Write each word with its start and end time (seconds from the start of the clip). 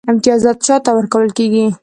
امتیازات 0.11 0.57
چا 0.65 0.75
ته 0.85 0.91
ورکول 0.97 1.27
کیږي؟ 1.37 1.65